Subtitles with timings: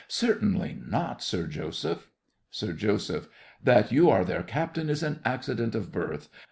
[0.07, 2.09] Certainly not, Sir Joseph.
[2.49, 3.29] SIR JOSEPH.
[3.63, 6.27] That you are their captain is an accident of birth.